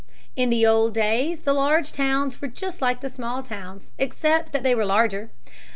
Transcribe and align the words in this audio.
In 0.35 0.49
the 0.49 0.65
old 0.65 0.95
days 0.95 1.41
the 1.41 1.53
large 1.53 1.91
towns 1.93 2.41
were 2.41 2.47
just 2.47 2.81
like 2.81 3.01
the 3.01 3.07
small 3.09 3.43
towns 3.43 3.91
except 3.99 4.51
that 4.51 4.63
they 4.63 4.73
were 4.73 4.83
larger. 4.83 5.29